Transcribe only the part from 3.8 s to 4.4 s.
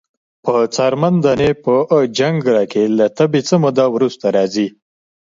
وروسته